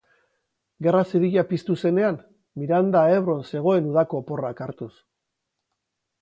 [0.85, 2.17] Gerra Zibila piztu zenean,
[2.61, 4.91] Miranda Ebron zegoen udako oporrak hartuz.